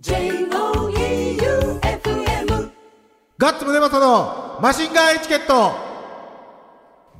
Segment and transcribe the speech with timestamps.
[0.00, 0.20] J-O-E-U-F-M
[3.36, 5.72] ガッツムネマソのマシンガンエチケット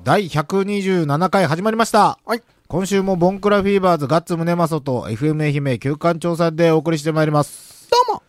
[0.05, 2.21] 第127回始まりました。
[2.25, 2.43] はい。
[2.69, 7.91] 今週もボンクラフィーバーズガッツムネマソと FM 愛媛旧館長さんでお送りしてまいります。
[7.91, 8.23] どうも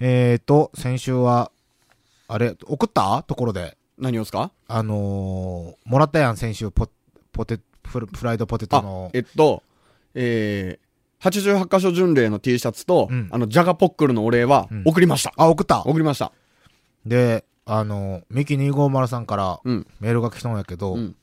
[0.00, 1.50] えーと、先週は、
[2.28, 3.22] あれ、送った？
[3.24, 3.76] ところで。
[3.98, 4.50] 何をですか？
[4.68, 6.88] あのー、もらったやん、先週、ポ、
[7.32, 9.10] ポテ、フルフライドポテトあの、。
[9.12, 9.62] えっと、
[10.14, 10.87] えー、
[11.22, 15.32] 88箇所巡礼の T シャツと、うんあの、ジャガポックルのお礼はうん送りました。
[15.36, 15.82] あ、送った？
[15.84, 16.32] 送りました。
[17.06, 19.86] で、あのー、ミキ250さんからうん。
[20.00, 21.16] メールが来たんやけど、うん。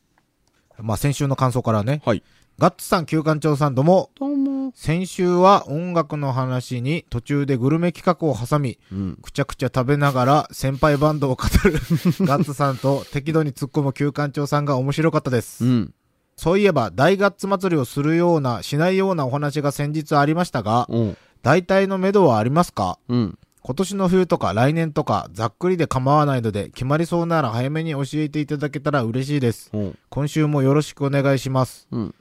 [0.80, 2.24] まあ先週の感想からね、はい。
[2.58, 4.72] ガッツさん、旧館長さんどうも、どうも。
[4.76, 9.20] 先週は音楽の話に途中でグルメ企画を挟み、うん。
[9.22, 11.74] くちゃくちゃ食べながら先輩バンドを語る
[12.26, 15.64] ガッツさんと適度に突っ込む旧館長さんが面白かったです。
[15.66, 15.94] うん。
[16.36, 21.18] そういえば大ガッツ祭りをするような、しないようなお話が先日ありましたが、うん。
[21.42, 23.00] 大体の目処はありますか？
[23.08, 23.38] うん。
[23.62, 29.70] 今年の冬とか来年とかざっくりで構わないので決まりそうなら早めに教えていただけたら嬉しいです。
[29.74, 29.98] うん。
[30.10, 31.88] 今週もよろしくお願いします。
[31.92, 32.16] うん。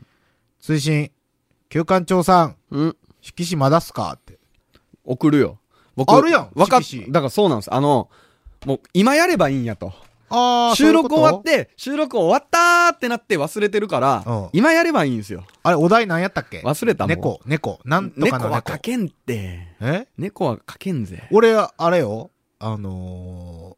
[0.61, 1.11] 推進、
[1.69, 2.97] 旧館長さん、うん。
[3.21, 4.13] 色紙まだっすか？
[4.17, 4.39] って。
[5.05, 5.59] 送るよ。
[5.97, 7.75] 僕、あるやんわかっだからそうなんです。
[7.75, 8.09] あの、
[8.67, 9.93] もう、今やればいいんやと。
[10.35, 11.67] あ収録終わって。
[11.67, 15.45] て、収録終わったーってなって忘れてるから、うん今やればいいんですよ。
[15.63, 16.61] あれ、お題何やったっけ？
[16.61, 17.81] 忘れたもん猫、猫。
[17.85, 18.55] なんとか猫の猫。
[18.55, 19.69] は書けんって。
[19.81, 20.07] え？
[20.19, 21.23] 猫は書けんぜ。
[21.31, 22.31] 俺、あれよ。
[22.59, 23.77] あの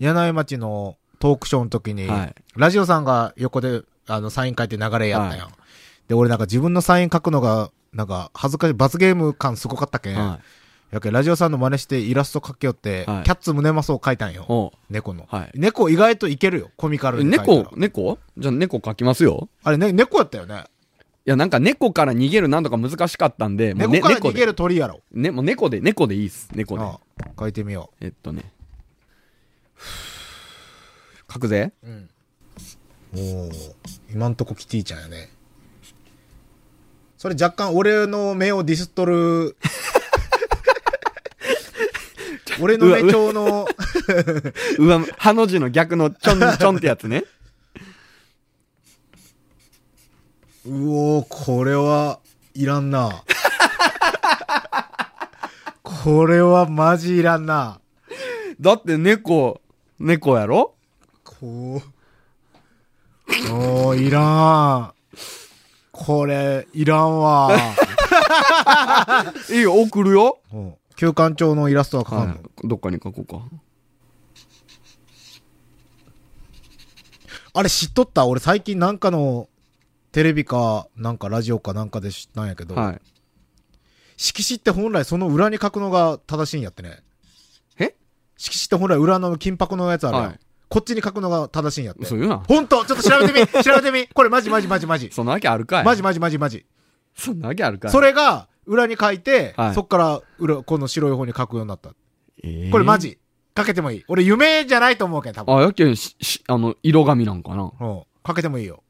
[0.00, 5.48] ー、柳井町のトークショーの時に、はいラジオさんが横で、あの、サイン書いて流れやったやん。
[6.08, 10.16] で、俺なんか自分のサイン書くのが、なんか、恥ずかしい、罰ゲーム感すごかったけん。
[10.16, 10.40] は
[10.90, 14.46] やけんラジオさんの真似してイラスト描けよって、はいキャッツ胸マスを書いたんよ。
[14.48, 15.26] おう猫の。
[15.28, 16.70] はい猫意外といけるよ。
[16.76, 17.30] コミカルに。
[17.30, 17.70] 猫？
[17.76, 18.18] 猫？
[18.38, 19.48] じゃあ猫書きますよ。
[19.64, 20.64] あれ、ね、猫やったよね。
[21.26, 24.46] いや、なんか猫から逃げるなんとか難しかったんで、もうね猫から逃げで。
[24.46, 25.02] る鳥やろ。
[25.12, 26.48] ね、もう猫で、猫でいいっす。
[26.54, 26.84] 猫で。
[26.84, 28.50] ああ書いてみよえっとね。
[31.30, 31.72] 書くぜ。
[31.82, 31.86] う。
[31.86, 32.08] うん。
[33.12, 33.52] おー
[34.10, 35.28] 今んとこキティちゃんやね。
[37.18, 39.56] それ若干俺の目をディスっとる。
[42.60, 43.66] 俺の目調の、
[44.78, 47.24] うわ、ハの字の逆のちょん ちょんってやつね。
[50.66, 52.18] うおー、これは、
[52.54, 53.22] いらんな。
[55.82, 57.80] これはマジいらんな。
[58.60, 59.60] だって猫、
[59.98, 60.74] 猫やろ？
[61.24, 61.82] こう。
[63.52, 64.92] おー、いらん。
[65.92, 67.50] これ、いらんわ。
[69.50, 70.38] いいよ、送るよ。
[70.52, 72.40] うん旧館長のイラストは描かんの、はい。
[72.64, 73.40] どっかに書こうか。
[77.54, 78.26] あれ知っとった？
[78.26, 79.48] 俺最近なんかの
[80.10, 83.00] テレビか、なんかラジオかなんかで知ったんやけど、はい。
[84.16, 86.98] 色紙って本来その裏に書くのが正しいんやってね。
[87.78, 87.94] え？
[88.36, 90.26] 色紙って本来裏の金箔のやつあるやん。
[90.26, 92.00] はいこっちに書くのが正しいんやって。
[92.02, 92.40] 嘘言うな。
[92.40, 95.08] ほんとちょっと調べてみ 調べてみこれマジマジマジマジ。
[95.10, 96.66] そんなわけあるかいマジマジマジマジ。
[97.16, 101.90] そんなわけあるかいそれが裏に書いて、はいそっから裏、この白い方に書くようになった。
[102.44, 103.18] えーこれマジ。
[103.54, 104.04] かけてもいい。
[104.06, 105.56] 俺夢じゃないと思うけん、多分。
[105.56, 107.64] あ、やけん、し、し、あの、色紙なんかな。
[107.64, 108.02] うん。
[108.22, 108.84] かけてもいいよ。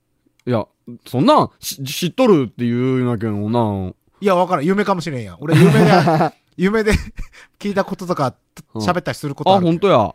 [0.47, 0.67] いや、
[1.07, 3.95] そんなん、し、知っとるって言うんやけどな。
[4.21, 4.67] いや、わからん。
[4.67, 5.37] 夢かもしれんやん。
[5.41, 5.91] 俺夢で、
[6.59, 6.93] 夢で
[7.59, 8.35] 聞いたこととか、
[8.75, 9.67] うん喋ったりすることああ、る。
[9.67, 10.15] ほんとや。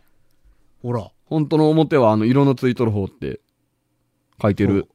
[0.83, 1.09] ほら。
[1.25, 3.39] 本当の表は、あの、色のついとる方って、
[4.41, 4.89] 書いてる。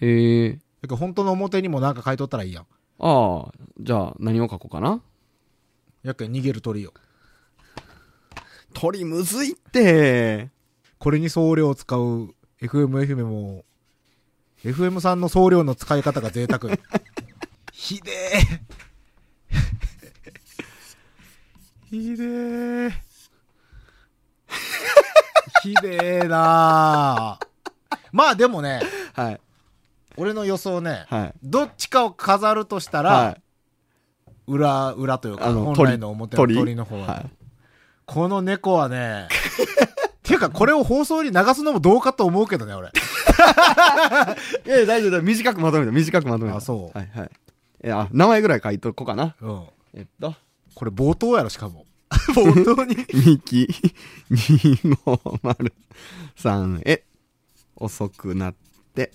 [0.00, 0.52] へえ。
[0.52, 2.66] だけど本当の表にもなんか書いとったらいいやん。
[3.00, 5.00] ああ、じゃあ、何を書こうかな？
[6.02, 6.92] やけん逃げる鳥よ。
[8.74, 10.50] 鳥むずいって。
[10.98, 13.64] これに送料を使う FM、FM も、
[14.62, 16.76] FM さんの送料の使い方が贅沢。
[17.72, 18.40] ひでえ。
[21.88, 22.90] ひでえ。
[25.62, 27.38] ひでえなあ
[28.12, 28.80] まあでもね、
[29.14, 29.40] はい。
[30.16, 31.34] 俺の予想ね、はい。
[31.42, 33.42] どっちかを飾るとしたら、はい。
[34.46, 36.56] 裏、裏というか、本来の表の鳥？
[36.56, 37.30] 鳥の方は、はい。
[38.06, 39.28] この猫はね、
[40.24, 42.90] ていうかこれを放送に流すのもどうかと思うけどね、俺。
[44.66, 45.22] いや大丈夫だ。
[45.22, 45.92] 短くまとめた。
[45.92, 46.56] 短くまとめた。
[46.56, 47.30] あそうはいはい。
[47.82, 49.36] え、あ、名前ぐらい書いとこうかな。
[49.40, 49.64] うん。
[49.94, 50.34] えっと、
[50.74, 51.86] これ冒頭やろ、しかも。
[52.34, 52.96] 冒頭に。
[52.96, 53.68] ミキ
[54.30, 57.04] 250へ、
[57.76, 58.54] 遅くなっ
[58.94, 59.12] て、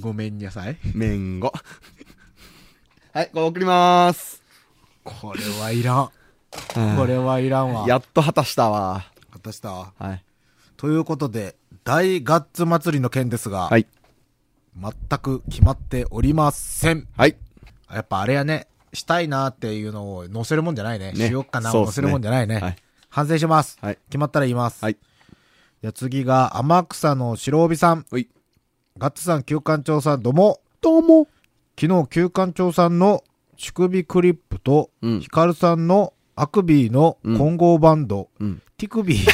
[0.00, 0.78] ごめんなさい。
[0.94, 1.52] 麺後。
[3.12, 4.42] はい、これ送りまーす。
[5.04, 5.96] これはいらん。
[6.06, 6.12] こ
[6.96, 7.86] これはいらんわ。
[7.86, 9.04] やっと果たしたわ。
[9.30, 9.70] 果たした？
[9.70, 10.24] はい。
[10.76, 13.86] ということで、大ガッツ祭りの件ですが、はい。
[14.80, 17.06] 全く決まっておりません。
[17.16, 17.36] はい。
[17.92, 18.68] やっぱあれやね。
[18.94, 21.12] したいなっていうのを載せるもんじゃないね。
[21.12, 22.58] ねしよっかなそうっすねを載せるもんじゃないね。
[22.60, 22.76] はい
[23.08, 23.76] 反省します。
[23.82, 23.98] はい。
[24.06, 24.82] 決まったら言います。
[24.82, 24.96] はい。
[25.82, 28.06] じゃあ次が、天草の白帯さん。
[28.10, 28.26] はい。
[28.98, 30.60] ガッツさん、旧館長さん、どうも。
[30.82, 31.26] どうも。
[31.80, 33.24] 昨日、旧館長さんの
[33.56, 38.60] 乳首クリップと、うんヒカルさんのアクビーの混合バンド、うん。
[38.76, 39.26] ティクビー。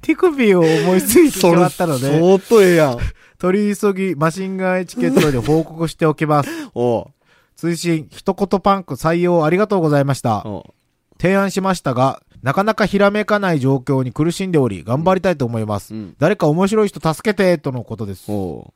[0.00, 2.98] ティクビーを思いついてしまったので、相当ええやん。
[3.38, 6.50] 取り急ぎマシンガンエチケットで報告しておきます。
[6.74, 7.06] おう
[7.56, 10.42] 追伸、一言パンク採用ありがとうございました。
[10.46, 10.72] おう
[11.20, 15.94] 提案しましたが、なかなかひらめかない状況に苦しんでおり、頑張りたいと思います。
[15.94, 16.14] うん。
[16.18, 18.30] 誰か面白い人助けて、とのことです。
[18.30, 18.74] お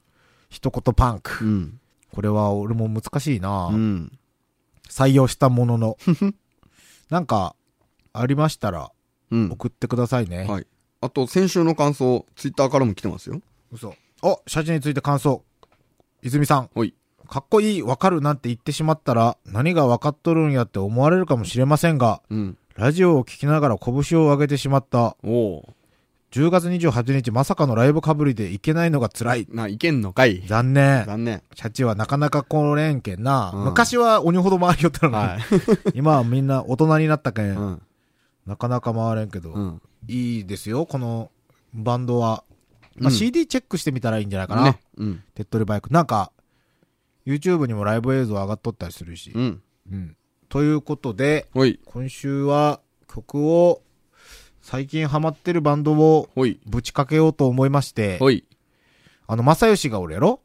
[0.49, 1.21] 一言パンう。
[1.23, 1.45] ク。
[1.45, 1.81] うん。
[2.15, 4.19] これは俺も難しいな、うん。
[4.89, 5.99] 採用したものの。
[7.11, 7.57] なんか、
[8.15, 8.91] ありましたら、
[9.31, 9.51] うん。
[9.51, 10.47] 送ってくださいね。
[10.49, 10.67] はい。
[11.03, 13.39] あと、先週の感想、ツイッターからも来てますよ。
[13.71, 13.95] 嘘。
[14.23, 15.45] お、写真について感想。
[16.23, 16.71] 泉さん。
[16.75, 16.95] はい。
[17.29, 22.57] かっこいい、わかるなんて言ってしまったら、何がわかっとるんやって思われるかもしれませんが、うん。
[22.79, 25.17] ラジオを聞きながら拳を上げてしまった。
[25.25, 25.63] おう
[26.31, 29.49] 10月28日まさかのライブかぶりで行けないのが辛い。
[29.51, 30.45] な、いけんのかい。
[30.47, 31.05] 残念。
[31.05, 31.43] 残念。
[31.57, 33.51] シャチはなかなか来れんけんな。
[33.53, 35.41] うん昔は鬼ほど回りよったのに、はい。
[35.99, 37.83] 今はみんな大人になったけん、うん。
[38.47, 39.83] なかなか回れんけど、うん。
[40.07, 41.33] いいですよ、この
[41.75, 42.45] バンドは。
[42.97, 44.63] まあ、うん CD チェックしてみたらいいんじゃないかな。
[44.63, 44.81] ね。
[44.99, 45.23] うん。
[45.35, 45.91] 手っ取り早く。
[45.91, 46.31] なんか、
[47.27, 49.33] YouTube にもライブ映像上がっとったりするし。
[49.35, 49.63] うん。
[49.91, 50.17] うん。
[50.49, 51.47] ということで。
[51.85, 52.81] 今週は
[53.13, 53.83] 曲を、
[54.63, 56.29] 最近ハマってるバンドを。
[56.67, 58.19] ぶちかけようと思いまして。
[59.27, 60.41] あの、正義が俺やろ？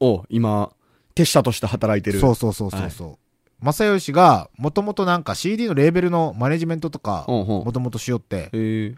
[0.00, 0.72] おう今、
[1.14, 2.18] 手下として働いてる。
[2.18, 3.18] そうそうそうそうそ
[3.62, 3.72] う。
[3.72, 8.96] 正義が、もともとなんか CD のレーベルのマネジメントとか、もともとしよって。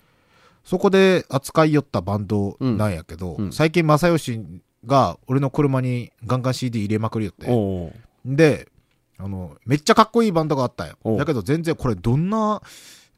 [0.65, 4.41] そこで扱いよったバンドなんやけど、うんうん最近正義
[4.87, 7.93] が俺の車にガンガン CD 入れまくりよって。
[8.25, 8.69] で、
[9.19, 11.17] あの、めっちゃかっこいいバンドがあったんよ。
[11.19, 12.63] だけど全然これどんな、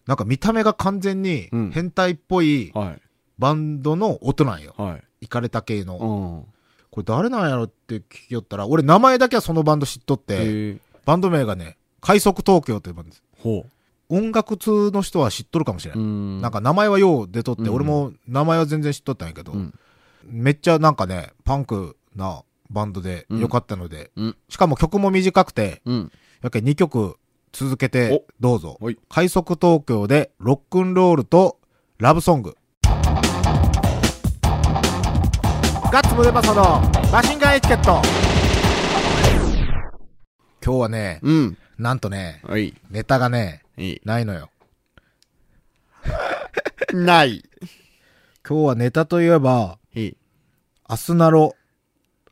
[0.06, 3.00] なんか見た目が完全にうん変態っぽいはい。
[3.38, 4.74] バンドの音なんよ。
[4.78, 5.28] はい。
[5.42, 5.96] れた系の。
[5.98, 6.52] うん。
[6.90, 10.78] これ誰なんやろって聞きよったら、俺名前だけはそのバンド知っとって。
[11.04, 13.22] バンド名がね、快速東京というバンドです。
[13.42, 13.66] ほ
[14.08, 15.96] 音楽通の人は知っとるかもしれう。
[15.96, 16.04] ない。
[16.06, 19.74] んなんか、名前はよう出とって、うん俺も名前は全然知っとったんやけど、うん。
[20.24, 24.36] めっちゃなんかね、パンクなバンドで良かったので、うん。
[24.48, 26.12] しかも曲も短くて、うん。
[26.42, 27.16] やけ2曲
[27.52, 28.78] 続けてどうぞ。
[28.80, 28.98] はい。
[29.08, 31.58] 快速東京でロックンロールと
[31.98, 32.56] ラブソング。
[35.92, 38.02] ガッツムデパソのマシンガンエチケット。
[40.64, 41.58] 今日はね、うん。
[41.78, 42.74] なんとね、はい。
[42.90, 43.62] ネタがね。
[44.04, 44.50] ないのよ。
[46.92, 47.42] ない。
[48.46, 49.78] 今日はネタといえば。
[50.84, 51.54] アスナロ。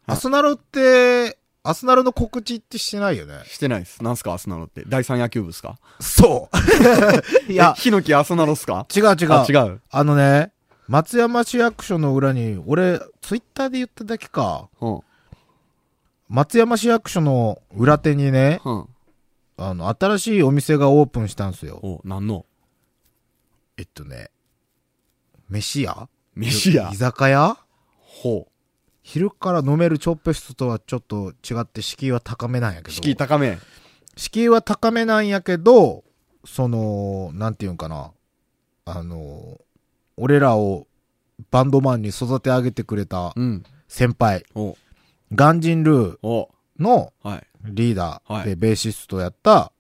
[0.07, 3.43] はいアスナロって、アスナロの告知ってしてないよね？
[3.47, 4.03] してないです。
[4.03, 4.85] なんすか、アスナロって。
[4.87, 5.79] 第三野球部っすか？
[5.99, 6.57] そう。
[7.51, 8.87] いやえ、ヒノキアスナロっすか？
[8.95, 9.33] 違う違う。
[9.33, 9.81] あ、違う。
[9.91, 10.53] あのね、
[10.89, 14.69] 松山市役所の裏に、俺、ツイッターで言っただけか。
[14.81, 15.01] うん。
[16.29, 18.89] 松山市役所の裏手にね、うん。
[19.57, 21.77] あの、新しいお店がオープンしたんですよ。
[21.83, 22.45] お、なんの？
[23.79, 24.31] えっとね、
[25.49, 26.09] 飯屋？
[26.35, 26.91] 飯屋？
[26.93, 26.97] 居。
[26.97, 27.57] 酒屋？
[28.01, 28.49] ほ
[29.05, 32.85] 昼から飲めるチョップ室とはちょっと違って敷居は高めなんやけう。
[32.87, 32.91] ど。
[32.91, 33.59] 敷居高め。
[34.17, 36.05] 敷居は高めなんやけど、
[36.47, 38.13] その、なんていうんかな。
[38.87, 39.61] あの、
[40.17, 40.87] 俺らを
[41.51, 43.63] バンドマンに育て上げてくれたうん。
[43.89, 44.75] 先輩、お、
[45.35, 47.47] ガンジンルーお、のはい。
[47.67, 49.71] リーダーはいでベーシストやった、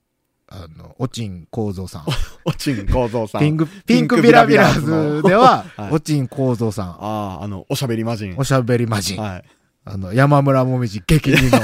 [0.46, 2.04] あの、おちん構造さん。
[2.44, 3.40] おちん構造さん。
[3.40, 6.88] ピンク、ピピンクビラビラズでは は、いおちん構造さん。
[6.90, 8.34] ああ、あの、おしゃべり魔人。
[8.36, 9.20] おしゃべり魔人。
[9.20, 9.44] はい。
[9.86, 11.58] あの、山村もみじ激似の。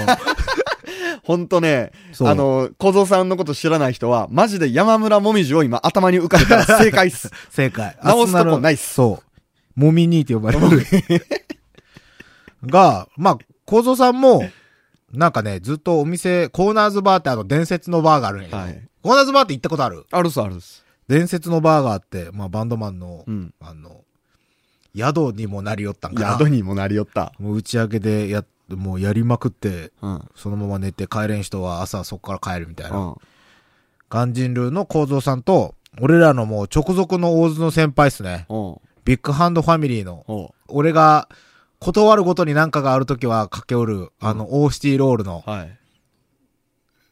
[1.22, 7.30] ほんとね、あの、構造さんのこと知らない人は、マジで山村もみじを今頭に浮かべたら正解っす。
[7.50, 7.96] 正解。
[8.02, 9.22] 直すとこないっすそ
[9.76, 9.80] う。
[9.80, 10.84] もみにって呼ばれる。
[12.66, 14.42] が、まあ、構造さんも、
[15.12, 20.04] なんかね、ずっとお店、コーナーズバーってあの伝説のバーがあるんやけど、はいコーナーズバーって行ったことある？
[20.10, 20.84] あるっす、あるっす。
[21.08, 23.54] 伝説のバーがあって、まあバンドマンの、うん。
[23.58, 24.04] あの、
[24.94, 26.38] 宿にもなりよったんかな。
[26.38, 27.32] 宿にもなりよった。
[27.38, 30.28] もう打ち上げでや、もうやりまくって、うん。
[30.36, 32.98] そのまま寝て帰れん人は朝そこから帰るみたいうな。
[32.98, 33.16] ん。
[34.10, 38.44] ガンジンルーの構造さんと、俺らのもう直属の大津の先輩っすね。
[38.50, 38.76] うん。
[39.06, 40.26] ビッグハンドファミリーの。
[40.28, 41.30] お俺が、
[41.80, 45.78] 断るごとに何かがあるときは駆けおる、あの、オーシティロールの、はい。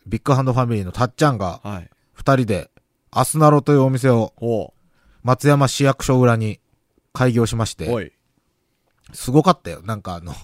[0.06, 1.90] ビッグハンドファミリーのたっちゃんが、はい。
[2.12, 2.70] 二人で、
[3.10, 4.74] アスナロというお店を、お
[5.22, 6.60] 松山市役所裏に
[7.14, 8.12] 開業しまして、おい。
[9.14, 9.80] すごかったよ。
[9.82, 10.34] なんかあの、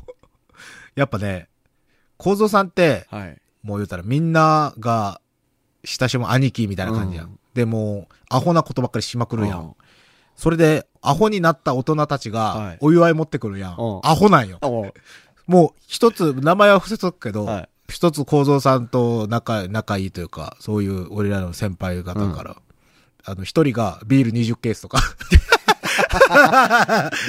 [0.97, 1.51] やっぱね、
[2.17, 3.41] 構造さんって、はい。
[3.63, 5.21] もう言うたらみんなが
[5.85, 7.27] 親しむ兄貴みたいな感じやん。
[7.27, 9.61] うんでもう、アホなことばっかりしまくるやん。
[9.61, 9.75] うん
[10.37, 12.77] それで、アホになった大人たちはい。
[12.77, 13.77] が、お祝い持ってくるやん。
[13.79, 14.01] うん。
[14.03, 14.59] アホなんよ。
[14.63, 14.93] お
[15.47, 17.69] もう、一つ、名前は伏せとくけど、はい。
[17.89, 22.57] 一つ構造さんと仲、仲いいというか、そういう俺らの先輩方から、
[23.25, 24.99] あの、一人がビール20ケースとか、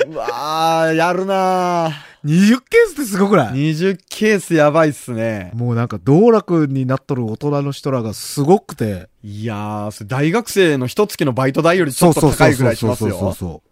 [0.08, 1.92] うわー、やるな
[2.26, 3.70] 20ケースってすごくなー。
[3.70, 5.52] い20ケースやばいっすね。
[5.54, 13.34] もうなんか道楽になっとる大人の人らがすごくて、いやー、大学生の一月のバイト代よりちょっと高いぐらいしますそうそうそうよ。
[13.34, 13.72] そう。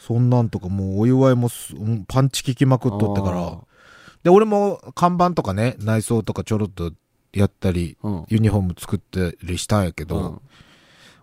[0.00, 1.48] そんなんとかもうお祝いも
[2.06, 3.58] パンチ効きまくっとってかあら。
[4.22, 6.92] で、俺も看板とかね、内装とかちょろっと
[7.32, 10.40] やったり、うんユニフォーム作ったりしたんやけど、うん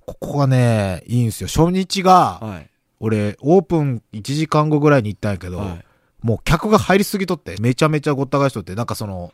[0.08, 1.48] ここがね、いいんすよ。
[1.48, 2.70] 初日が、はい。
[3.00, 5.85] 俺、オープン1時間後ぐらいに行ったんやけど、はい
[6.26, 9.32] もう客が入りすぎとって、めちゃめちゃごった返しとって、なんかその、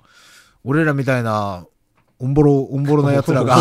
[0.66, 1.66] 俺らみたいな、
[2.20, 3.58] オンボロ、オンボロな奴らが、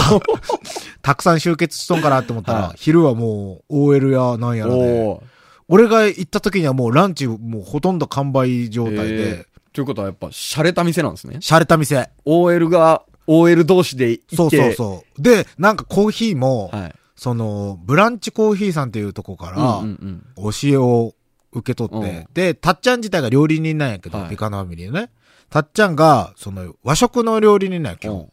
[1.00, 5.20] たくさん集結しとんかなって思ったら、はい昼はもう OL やなんやらで、おー。
[5.68, 11.37] 俺が行った時にはもうランチもうほとんど完売状態えで、ということはやっぱ、洒落た店なんですね。
[11.37, 12.10] 洒落た店。
[12.25, 14.37] OL が、OL 同士で行って。
[14.37, 15.22] そうそうそう。
[15.22, 16.94] で、なんかコーヒーも、はい。
[17.14, 20.52] その、ブランチコーヒーさんっていうとこから、うんうんうん。
[20.52, 21.14] 教えを
[21.52, 25.11] 受け取って、うんで、たっちゃん自体が料理人なんやけど、はいビカナファミリーのね。
[25.49, 28.19] たっちゃんが、その、和食の料理人なんや、今日。
[28.19, 28.33] うん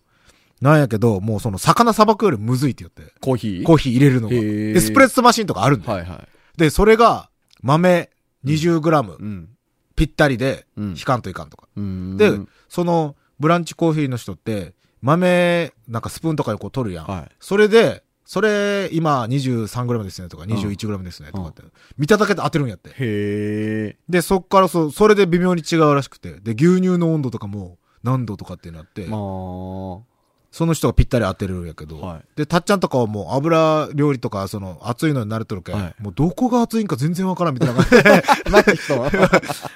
[0.59, 3.63] なんやけど、もうその、魚さばくよりむずいって言って、コーヒー？
[3.63, 4.33] コーヒー入れるのが。
[4.35, 5.97] エスプレッソマシンとかあるんだよ。
[5.99, 6.27] はいはい。
[6.57, 7.29] で、それが、
[7.61, 8.09] 豆
[8.43, 9.49] 20g うん。
[9.95, 11.67] ぴったりで、うん引かんといかんとか。
[11.75, 12.31] うんで、
[12.69, 17.05] その、ブランチコーヒーの人って、豆、なんかスプーンとかでこう取るやん。
[17.05, 17.29] はい。
[17.39, 21.63] それで、それ、今 23g ですねとか 21g ですねとかって、
[21.97, 22.89] 見ただけで当てるんやって。
[22.89, 23.97] へえ。
[24.09, 26.33] で、そっからそ、それで微妙に違うらしくて。
[26.41, 30.17] で、牛乳の温度とかも何度とかってなって、まあ。
[30.51, 39.09] その人がぴったり当てるんやけど、はいで、たっちゃんとかはもう油料理とか、その、熱いのに慣れとるけん、はいもうどこが熱いんか全然わからんみたいな感じで、 マキ人は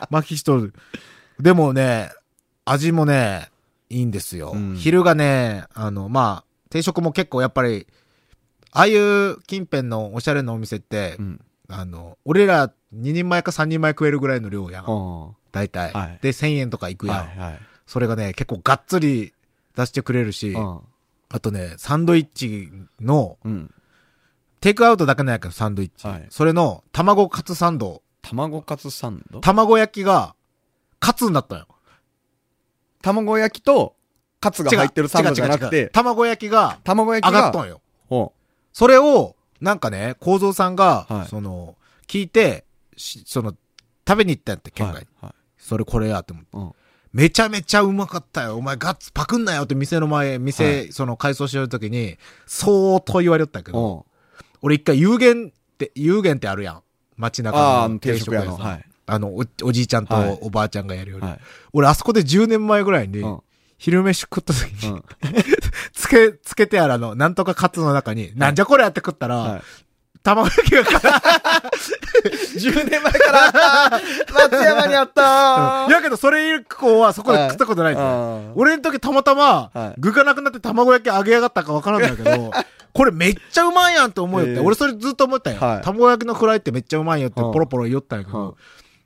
[0.09, 0.73] 巻きしとる。
[1.39, 2.11] でもね、
[2.65, 3.49] 味もね、
[3.89, 4.51] いいんですよ。
[4.53, 7.87] うん昼がね、あの、まあ、定食も結構やっぱり、
[8.71, 11.41] ああいう近辺のおしゃれなお店って、うん。
[11.67, 14.85] あの、俺ら2人前か3人前食えるぐらいの量やん。
[14.85, 17.17] は大体、はいで、1000円とかいくいやん。
[17.17, 17.59] はい。
[17.85, 19.33] それがね、結構がっつり
[19.75, 20.79] 出してくれるし、うん。
[21.29, 23.73] あとね、サンドイッチの、うん。
[24.59, 26.07] テイクアウトだけなんやけど、サンドイッチ。
[26.07, 28.03] はいそれの、卵カツサンド。
[28.21, 29.41] 卵カツサンド？
[29.41, 30.35] 卵焼きが、
[30.99, 31.67] カツになったのよ。
[33.01, 33.95] 卵焼きと、
[34.39, 37.81] カツが入ってるサンドじゃなくて、卵焼きが卵焼きが、上がったんよ。
[38.07, 38.33] ほ
[38.73, 41.75] それを、なんかね、構造さんが、はいその、
[42.07, 42.65] 聞いて、
[42.97, 43.55] しその、
[44.07, 44.73] 食べに行ったんやって、う。
[44.73, 45.07] 県外に。
[45.21, 45.25] はい。
[45.25, 46.49] はいそれこれやって思って。
[46.53, 46.71] うん。
[47.13, 48.57] めちゃめちゃうまかったよ。
[48.57, 54.47] お前ガッツパクんなよって店の前、店、はその改装してる時に、相当言われよったけど、うん。
[54.63, 56.83] 俺一回有限って、有限ってあるやん。
[57.15, 58.57] 街中ああ、の定食屋の。
[58.57, 58.85] さんはい。
[59.05, 61.25] あのお、おじいちゃんとはいおばあちゃんがやるより。
[61.25, 61.39] はい。
[61.73, 63.39] 俺あそこで10年前ぐらいに、うん。
[63.77, 65.03] 昼飯食った時に、うん。
[65.93, 69.61] つけ、つけてあるあの、なんとかカツの中に、なんじゃこれやって食ったら、はい。
[70.23, 70.99] 卵焼きがか
[72.55, 74.01] 10年前から
[74.49, 78.07] 松山にあったやけど、それ以降はそこで食ったことないんですよ。
[78.07, 82.51] あ俺の時たまたま、はい具がなくなって卵焼き揚げ上がったかわからんだけど、
[82.93, 84.53] これめっちゃうまいやんって思うよって。
[84.53, 85.59] へえ俺それずっと思ったんよ。
[85.59, 88.57] はい卵焼きのフライってめっちゃうまいよってうんポロポロ言おったんやけうんど、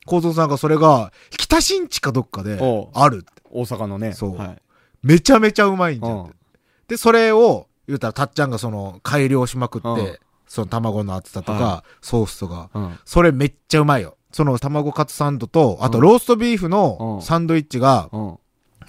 [0.06, 3.42] 構造さんがそれが、北新地かどっかでおう、あるって。
[3.52, 4.12] 大阪のね。
[4.12, 4.58] そうはい。
[5.02, 6.36] めちゃめちゃうまいんじゃんってうん。
[6.88, 13.00] で、それを、言うたらたっちゃんがその、改良しまくっうんて、その卵の厚さとかは、ソースとか、うん。
[13.06, 14.18] それめっちゃうまいよ。
[14.32, 18.38] その卵カツサンドと、あとうんローストビーフうんのサンドイッチが、うん。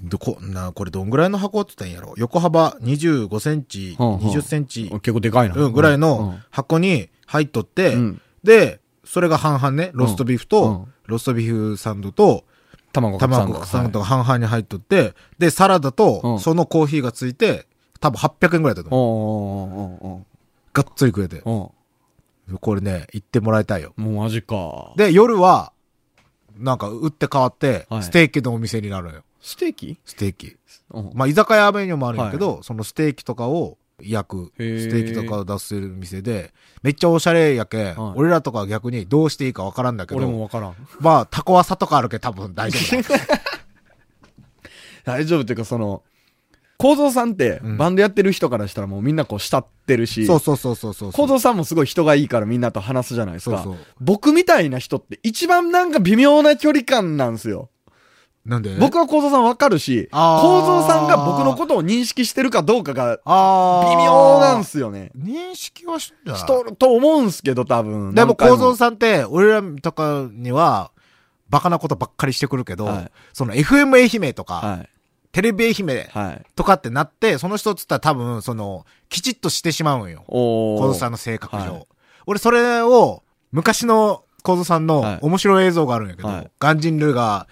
[0.03, 2.15] どこ、な、これどんぐらいの箱って言ったんやろ？
[2.19, 5.55] 横幅25センチ、うんうん20センチ、結構でかいな。
[5.55, 8.21] うん、ぐらいの箱に入っとって、うん。
[8.45, 12.45] で、それが半々ね、ローストビーフうんと、ローストビーフサンドと、
[12.93, 13.53] 卵カツサンド。
[13.55, 17.67] 卵サンドが半々に入っとって、で、サラダうと、んそのコーヒーがついて、
[18.00, 19.00] 多分800円ぐらいだと思う。
[19.00, 20.26] おーおーおーお
[20.73, 21.43] がっつり食えて。
[22.61, 23.95] これね、行ってもらいたいよ。
[23.99, 24.93] ーもうマジか。
[24.97, 25.73] で、夜は、
[26.59, 29.23] なんか、打って変わっては、いステーキのお店になるのよ。
[29.41, 29.99] ステーキ？
[30.05, 30.57] ステーキ。
[30.91, 31.11] うん。
[31.15, 40.75] まあ、居酒屋メニューもあるんやけど、そのステーキとかを焼く、ステーキとかを出せる店で、めっちゃおしゃれやけ俺らとかは逆にどうしていいかわからんだけ俺もど、わからん。
[41.00, 43.21] まあ、タコワサとかあるけん多分大丈夫だ。
[45.05, 46.03] 大丈夫っていうかその、
[46.78, 51.12] 構造さんって、うんバンドやってる人からしたらもうみんなこう慕ってるし、そうそうそうそうそう。
[51.12, 53.62] 構造さんもすごい人がいいからみんなと話すじゃないですか。
[53.62, 57.71] そうそう僕みたいな人って一番なんか微妙な距離感なんですよ。
[58.45, 58.76] なんで？
[58.78, 65.11] 僕は構造さんわかるし、構造さんが僕のことを認識してるかどうかが微妙なんすよね。
[65.18, 66.12] 認識はし
[66.47, 68.14] とると思うんすけど、多分。
[68.14, 70.92] でも構造さんって、俺らとかには、
[71.49, 74.88] バカなことばっかりしてくるけど、はいその FM 愛媛とか、はい。
[75.37, 76.47] テレビ愛媛はい。
[76.57, 80.25] とかってなって、その人っつったら多分、その、きちっとしてしまうんよ。
[80.28, 80.78] おー。
[80.78, 81.62] 構造さんの性格上。
[81.75, 81.87] はい。
[82.25, 85.02] 俺それを、昔の構造さんはい。
[85.19, 86.50] の面白い映像があるんやけど、はい。
[86.59, 87.49] ガンジンルーが、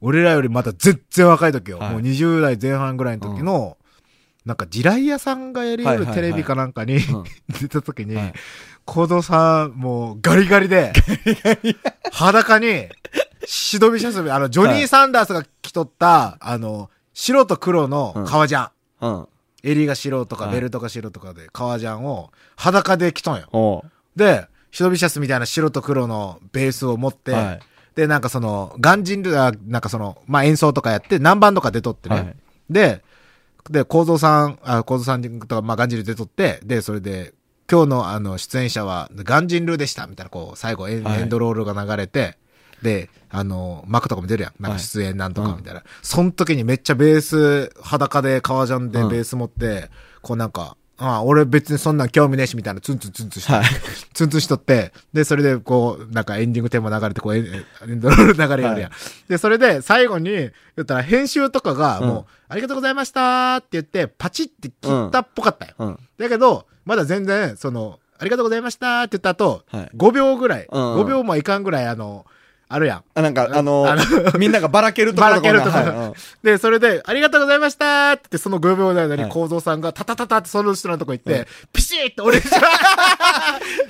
[0.00, 1.78] 俺らよりまだ全然若い時よ。
[1.78, 1.90] はい。
[1.90, 3.78] もう20代前半ぐらいの時の、
[4.44, 7.24] なんか地雷屋さんがやり得るテレビかなんかに、うん。
[7.60, 8.34] 出た時に、はい。
[8.84, 10.92] 構造さん、もうガリガリで、
[12.12, 12.90] 裸に、
[13.44, 18.70] シドビシャスビ、あの、ジョニー・サンダースが着とった、あの、白と黒の革ジャン。
[19.00, 19.28] うん。
[19.62, 23.48] 襟が白とかはいベルトが白とかで革ジャンを裸で着とんよ。
[23.52, 27.60] おうで、シドビシャスみたいな白と黒のベースを持って、はい
[27.94, 32.14] で、なんかその、ガンジンルあなんかその、まあ、演奏とかやって、何番とか出とってね。
[32.16, 32.36] はい
[32.70, 33.02] で、
[33.70, 37.34] で、構造さん、あ、構造さんとか、まあ、ガンジンル出とって、で、それで、
[37.70, 42.36] 今日のあの、出演者は、ガンジンルでした、みたいな、こう、最後エン、はいエンドロールが流れて、
[42.84, 44.62] で、あの、幕とかも出るやん。
[44.62, 45.82] なんか出演なんとかみたいな。
[46.02, 49.90] その時にめっちゃベース、裸で革ジャンでうんベース持って、
[50.22, 53.64] こうなんか、ああ、俺別にそんなん興味ねえし、みたいな、ツンツンツンツンして、はい
[54.14, 58.90] ツンツンしとって、で、それでこう、なんかエンディングテーマ流れて、こうエン、エンドロール流れやるやん。
[59.28, 65.72] で、それで最後に、言ったら編集とかが、うんもう、ありがとうございましたって言って、パチって切ったっぽかったよ。
[65.78, 65.98] うん。
[66.18, 72.24] だけど、まだ全然、その、ありがとうございましたって言った後、はい5秒ぐらい、うん5秒もいかんぐらい、あの、
[72.68, 73.04] あるやん。
[73.14, 73.96] あ、なんか、あのあ
[74.38, 75.84] みんながばらけるところばらけるところ。
[75.84, 76.14] はいうん。
[76.42, 79.30] で、それで、ありがとうございましたってその5秒の間にはい。
[79.30, 82.38] 構造さんが、タタタタってその後ろのとこ行って、ピシッって俺、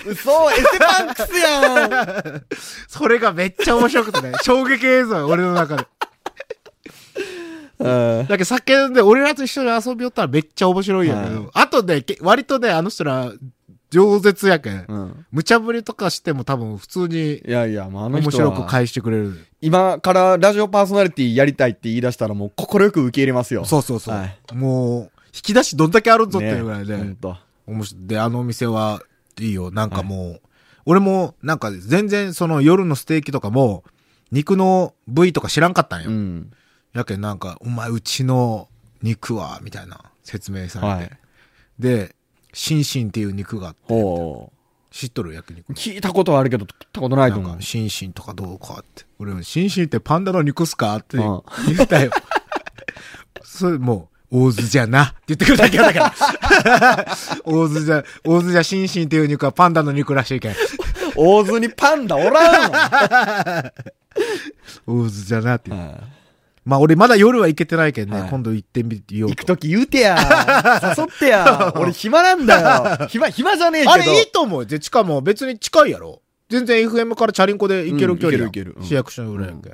[0.07, 2.43] 嘘エセパンクスやん。
[2.89, 5.87] それがめっちゃ面白くてね、衝撃映像よ俺の中で。
[7.79, 7.89] う
[8.23, 8.27] ん。
[8.27, 11.49] だけど酒で俺らと一緒に遊びよったらめっちゃ面白いやけど、はい。
[11.55, 13.31] あとで、け割とね、あの人ら、
[13.95, 14.85] 饒舌やけん。
[14.89, 15.27] うん。
[15.31, 19.47] 無茶ぶりとかしても多分普通にいやいや、もうあの人面白はく返してくれる。
[19.61, 23.65] 今からラジオパーソナリティやりたいって言い出したらもう快く受け入れますよ。
[23.65, 24.17] そうそうそう。
[24.17, 26.97] はいもう、引き出しどんだけあるぞっていうぐらいで。
[26.97, 29.01] ねほんと面白いで、あのお店は
[29.39, 29.71] いいよ。
[29.71, 30.41] なんかもう、
[30.87, 33.85] 俺もなんか全然その夜のステーキとかも、
[34.33, 36.11] 肉の部位とか知らんかったんよ。
[36.11, 36.51] うん。
[36.93, 38.69] やけんなんか、お前うちの
[39.03, 40.87] 肉は、みたいな説明されて。
[40.87, 41.19] はい
[41.79, 42.14] で、
[42.55, 44.53] シンシンっていう肉があって、ほ
[44.91, 45.73] 知っとる焼肉う。。
[45.73, 47.61] 聞いたことはあるけど、食ったことないと思う。
[47.61, 49.05] シンシンとかどうかって。
[49.19, 51.43] 俺も、シンシンってパンダの肉っすかってうん
[51.75, 52.13] 言ったよ。
[53.43, 56.15] それもう、大津じゃなって言ってくるだけだか
[56.65, 57.07] ら。
[57.45, 60.55] 大津じゃ、大津じゃシンシンっていう肉はパンダの肉らしいけん。
[61.17, 62.79] 大津にパンダおらんの
[65.05, 65.83] 大津じゃなって言う。
[65.83, 66.24] はい
[66.65, 70.17] まあ俺まだ夜は行けてないけんね、はい今度行ってみよう行くとき言うてや。
[70.97, 71.73] 誘ってや。
[71.77, 73.07] 俺暇なんだよ。
[73.09, 73.93] 暇、暇じゃねえけど。
[73.93, 74.67] あれいいと思うよ。
[74.67, 76.23] で、地下も別に近いやろ。
[76.49, 79.71] 全然 FM からチャリンコで行ける距離やんうん行ける行けるうん市役所の裏やんけ。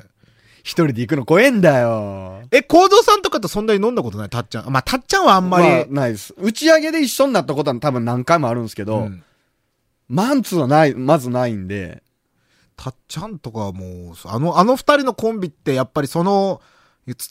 [0.62, 2.42] 一人で行くの怖えんだよ。
[2.50, 4.28] え、コードさんとかとそんなに飲んだことない？
[4.28, 4.70] たっちゃん。
[4.70, 5.66] まあ、たっちゃんはあんまり。
[5.66, 6.34] まあないです。
[6.38, 9.22] 打ち上げで一緒になったことは多分何回もあるんですけど、うん
[10.10, 12.02] マンツーはない、まずないんで、
[12.76, 16.60] たっちゃんとかはもう、あの、あの二人のコンビってやっぱりその、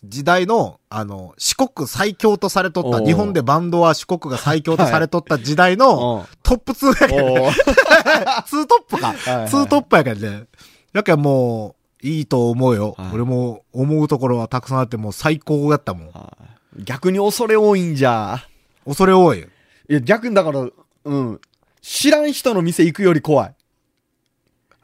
[0.04, 9.08] 時代の、あの、四国最強とされとった、日本でバンドは四国が最強とされとった時代のうんトップ2やけど、おー ツートップか。
[9.08, 10.46] はいはいツートップやけどね。
[10.94, 12.96] やけんもう、いいと思うよ。
[12.98, 16.08] はい俺も思うところはたくさんあってもう最高やったもん。
[16.12, 16.38] は
[16.78, 18.46] い逆に恐れ多いんじゃ。
[18.86, 19.40] 恐れ多い。
[19.40, 19.44] い
[19.88, 20.68] や、逆にだから、
[21.06, 21.42] うん。
[21.82, 23.56] 知らん人の店行くより怖い。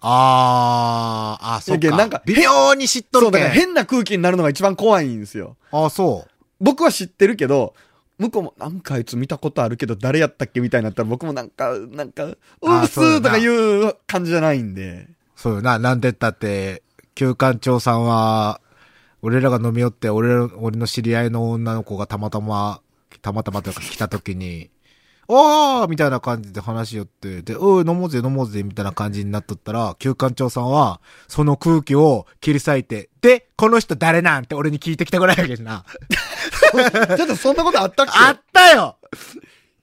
[0.07, 1.97] あー、あ、そっか。
[1.97, 5.57] なんか微妙に知っとそう、るけんだから変な空気になるのが一番怖いんですよ。
[5.71, 6.31] あ、そう。
[6.59, 7.73] 僕は知ってるけど、
[8.19, 15.07] 向こうも、なんかあいつ見たことあるけど、誰やったっけみたいになったら、僕もなんか、なんか、うあっすーとかいう感じじゃないんで。
[15.35, 16.83] そうよな、なんて言ったって、
[17.15, 18.61] 旧館長さんは、
[19.23, 22.79] 俺らが飲み寄って、俺ら、俺の知り合いの女の子がたまたま、
[23.21, 24.69] たまたまというか来た時に、
[25.27, 35.83] おーみたいな感じで話しよって、で、おい、飲もうぜ、飲もうぜ、みたいな感じになっとったら、旧館長さんは、その空気を切り裂いて、で、この人誰なんて俺に聞いてきたぐらいやけどな。
[37.17, 38.11] ちょっとそんなことあったっけ？
[38.13, 38.97] あったよ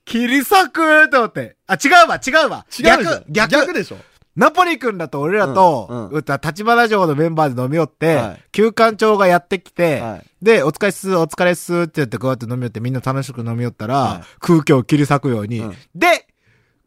[0.04, 1.56] 切り裂くって思って。
[1.66, 2.66] あ、違うわ、違うわ。
[2.78, 3.50] 違う逆、逆。
[3.50, 3.96] 逆でしょ
[4.34, 6.16] ナポリ君だと俺らと、うんうん。
[6.16, 8.42] うった立花城のメンバーで飲み寄って、はい。
[8.50, 10.24] 旧館長がやってきて、はい。
[10.40, 14.22] で、お疲れっす、お疲れっすって言ってこうやって飲み寄ってみんな楽しく飲み寄ったら、はい。
[14.40, 15.76] 空気を切り裂くように、うん。
[15.94, 16.26] で、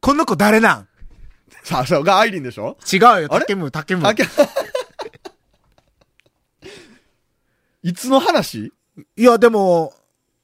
[0.02, 0.88] この子誰なん？
[1.64, 2.78] さあ、そうがアイリンでしょ？
[2.92, 4.08] 違うよ、竹ム、竹ム。
[4.08, 4.24] あけ
[7.84, 8.74] いつの話？
[9.16, 9.94] いや、でも、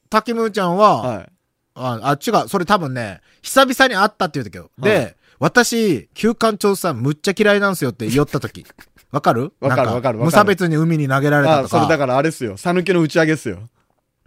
[0.09, 1.29] 竹ムーちゃんは、はい。
[1.73, 4.65] あ、あ、違う、それ多分ね、久々に会ったって言うたけど。
[4.65, 4.81] はい。
[4.83, 8.63] で、私、旧館長さんむっちゃ嫌いなんすよって言った時。
[9.11, 9.51] わかる？
[9.59, 11.79] わかるわかる無差別に海に投げられたあ、とか。
[11.79, 12.57] それだからあれっすよ。
[12.57, 13.57] さぬきの打ち上げっすよ。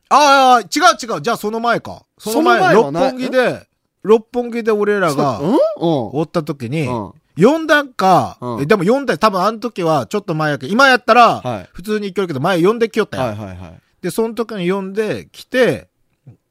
[0.09, 1.22] ああ、違う違う。
[1.22, 2.05] じゃあその前か。
[2.18, 3.66] その前、六本木で、
[4.03, 5.59] 六本木で俺らがうんうん。
[5.79, 13.29] おった時に、うん呼んだんか、うんえでも呼んだ、多分あの時はちょっと前やけど、今やったら、はい普通に行けるけど、前呼んできよったやん。
[13.31, 13.81] はいはいはい。
[14.03, 15.88] で、その時に呼んで来て、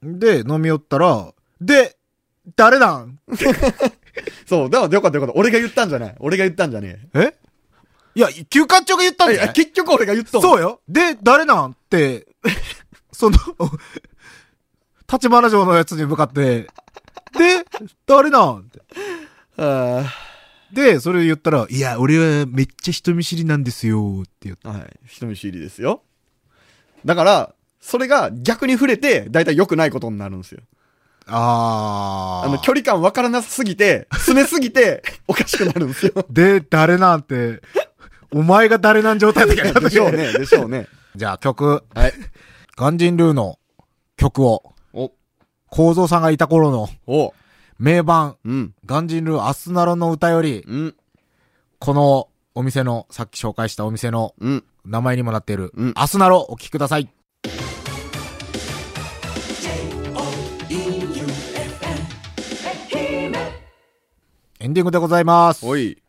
[0.02, 1.28] で、飲み寄ったら、
[1.62, 1.96] で、
[2.58, 3.18] 誰なん？
[4.46, 5.40] そう、だからよかったよかった。
[5.40, 6.16] 俺が言ったんじゃない。
[6.20, 7.34] 俺が言ったんじゃねえ
[8.16, 9.34] いや、休館長が言ったんえ。
[9.34, 9.54] いや、だよ。
[9.54, 10.82] 結局俺が言ったそうよ。
[10.88, 12.28] で、誰なんって、
[13.12, 13.38] その、
[15.12, 16.68] 立花城のやつに向かって、
[17.38, 17.66] で、
[18.06, 18.82] 誰なんって。
[19.58, 20.04] あ
[20.72, 24.68] で、それ言ったら、いや、俺はめっちゃ人見知りなんですよ、って言って。
[24.68, 25.00] ーはい。
[25.06, 26.02] 人見知りですよ。
[27.06, 30.62] だから、それが逆に触れて、だいたい良くないことになるんですよ。
[31.28, 32.48] あー。
[32.48, 36.14] あの、距離感わからなさすぎて、詰めすぎて、 おかしくなるんですよ。
[36.30, 37.62] で、誰なんて、
[38.32, 39.80] お前が誰なん状態だけど。
[39.80, 40.88] でしょうね、でしょうね。
[41.16, 42.14] じゃあ曲、はい。
[42.76, 43.60] ガンジンルーの
[44.18, 45.12] 曲を、お、
[45.70, 47.34] 構造さんがいた頃のお、
[47.78, 50.96] 名盤、うん、ガンジンルーアスナロの歌より、うん、
[51.80, 54.64] このお店の、さっき紹介したお店のうん。
[54.86, 57.10] 名前にもなっている、うんアスナロお聴きください。
[64.64, 65.66] エンディングでございます。
[65.66, 66.02] おい、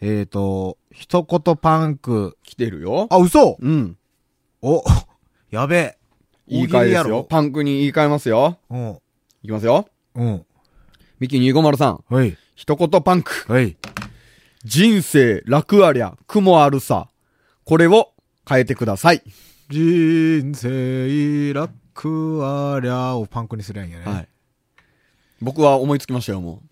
[0.00, 2.36] えーと、一言パンク。
[2.42, 3.06] 来てるよ。
[3.10, 3.96] あ、嘘うん。
[4.60, 4.82] お、
[5.52, 5.98] やべえ。
[6.48, 7.22] 言い換えですよ。
[7.22, 8.58] パンクに言い換えますよ。
[8.68, 9.00] ろ。
[9.44, 9.86] いきますよ。
[10.16, 10.26] うん。
[10.26, 10.46] うん。
[11.20, 12.04] ミキ250ん。
[12.08, 12.36] はい。
[12.56, 13.44] 一言パンク。
[13.46, 13.76] はい。
[14.64, 17.08] 人生楽ありゃ、苦もあるさ。
[17.64, 18.14] これを
[18.48, 19.22] 変えてください。
[19.70, 24.04] 人生楽ありゃをパンクにすりゃいいんやね。
[24.06, 24.28] はい。
[25.40, 26.64] 僕は思いつきましたよ、も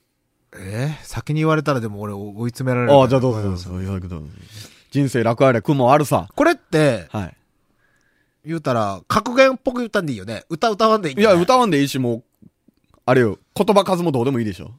[0.56, 0.96] え？
[1.02, 2.96] ー先に言われたらでも俺追い詰められう。
[2.96, 3.00] る。
[3.00, 3.70] ああ、じゃあどうぞどうぞ。
[3.70, 4.22] どうぞ
[4.90, 6.28] 人生楽ありゃ、苦もあるさ。
[6.34, 7.36] これって、はい。
[8.44, 10.44] 言うたら、格言っぽく言ったんでいいよね。
[10.48, 12.24] 歌歌わんでいいんいや、歌わんでいいし、もう、
[13.06, 14.72] あれよ、言葉数もどうでもいいでしょ。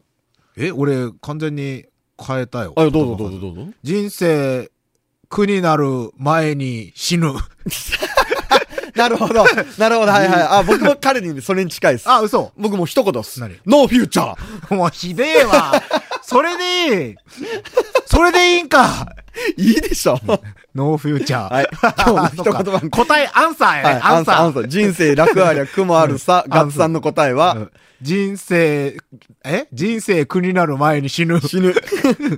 [0.57, 1.85] え、俺、完全に
[2.19, 2.73] 変えたよ。
[2.75, 3.67] あ、どうぞどうぞどうぞ。
[3.83, 4.69] 人生、
[5.29, 7.31] 苦になる前に死ぬ。
[8.95, 9.45] なるほど。
[9.77, 10.41] なるほど、はいはい。
[10.41, 12.09] あ、僕も彼にそれに近いです。
[12.09, 12.51] あ、嘘。
[12.57, 13.39] 僕も一言っす。
[13.39, 13.55] 何？
[13.65, 15.81] ノーフューチャーもうひでえわ。
[16.31, 17.15] それでいい。
[18.05, 19.13] それでいいんか。
[19.57, 20.17] いいでしょ
[20.73, 21.53] ノーフューチャー。
[21.53, 21.69] はい。
[21.73, 23.89] 今日の一言番答え、アンサーやね。
[23.89, 24.67] はい、アンサー、アンサー。
[24.67, 26.45] 人生楽ありゃ、苦もあるさ。
[26.47, 28.97] ガッツさんの答えは、うん人生、
[29.45, 29.67] え？
[29.71, 31.39] 人生苦になる前に死ぬ。
[31.39, 31.75] 死ぬ。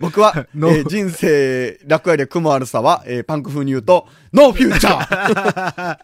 [0.01, 5.97] 僕は、え ノーー人生楽ありゃ、苦もあるさは、えーパンク風に言うと、ノーフューチャー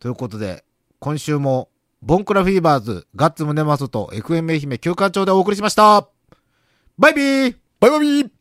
[0.00, 0.64] ということで、
[0.98, 1.68] 今週も、
[2.02, 6.06] ボンクラフィーバーズ、ガッツムネマソと FM 愛媛休館長でお送りしました
[6.98, 8.35] バイビーバイバイ